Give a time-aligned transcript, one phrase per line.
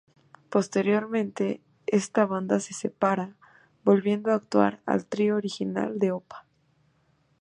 [0.49, 3.35] Posteriormente esta banda se separa,
[3.83, 6.47] volviendo a actuar el trío original de Opa.